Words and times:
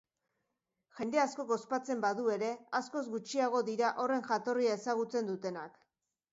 Jende 0.99 1.19
askok 1.23 1.53
ospatzen 1.55 2.01
badu 2.07 2.25
ere, 2.37 2.49
askoz 2.81 3.05
gutxiago 3.17 3.63
dira 3.71 3.95
horren 4.07 4.27
jatorria 4.33 4.81
ezagutzen 4.83 5.33
dutenak. 5.33 5.81